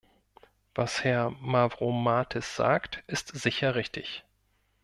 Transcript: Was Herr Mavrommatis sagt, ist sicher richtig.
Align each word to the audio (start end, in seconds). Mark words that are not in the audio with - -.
Was 0.73 1.03
Herr 1.03 1.29
Mavrommatis 1.41 2.55
sagt, 2.55 3.03
ist 3.05 3.35
sicher 3.39 3.75
richtig. 3.75 4.23